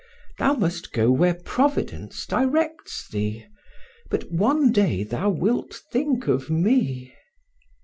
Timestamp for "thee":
3.07-3.45